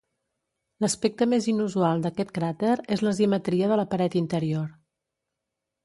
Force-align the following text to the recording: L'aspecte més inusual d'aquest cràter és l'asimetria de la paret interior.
L'aspecte 0.85 1.27
més 1.33 1.49
inusual 1.53 2.01
d'aquest 2.07 2.33
cràter 2.39 2.73
és 2.97 3.07
l'asimetria 3.09 3.71
de 3.73 3.81
la 3.83 3.89
paret 3.95 4.21
interior. 4.27 4.69